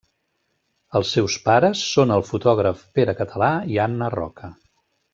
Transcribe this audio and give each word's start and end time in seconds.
Els 0.99 1.11
seus 1.17 1.35
pares 1.49 1.83
són 1.91 2.15
el 2.17 2.25
fotògraf 2.31 2.81
Pere 3.01 3.15
Català 3.23 3.55
i 3.77 3.81
Anna 3.89 4.13
Roca. 4.19 4.55